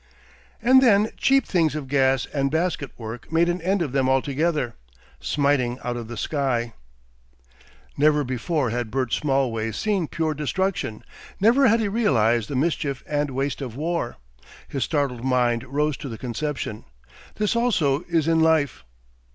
And 0.63 0.81
then 0.81 1.11
cheap 1.15 1.45
things 1.45 1.75
of 1.75 1.87
gas 1.87 2.25
and 2.33 2.49
basket 2.49 2.89
work 2.97 3.31
made 3.31 3.47
an 3.49 3.61
end 3.61 3.83
of 3.83 3.91
them 3.91 4.09
altogether, 4.09 4.73
smiting 5.19 5.77
out 5.83 5.95
of 5.95 6.07
the 6.07 6.17
sky!... 6.17 6.73
Never 7.95 8.23
before 8.23 8.71
had 8.71 8.89
Bert 8.89 9.13
Smallways 9.13 9.75
seen 9.77 10.07
pure 10.07 10.33
destruction, 10.33 11.03
never 11.39 11.67
had 11.67 11.79
he 11.81 11.87
realised 11.87 12.49
the 12.49 12.55
mischief 12.55 13.03
and 13.05 13.29
waste 13.29 13.61
of 13.61 13.75
war. 13.75 14.17
His 14.67 14.83
startled 14.83 15.23
mind 15.23 15.65
rose 15.65 15.95
to 15.97 16.09
the 16.09 16.17
conception; 16.17 16.85
this 17.35 17.55
also 17.55 18.01
is 18.05 18.27
in 18.27 18.39
life. 18.39 18.83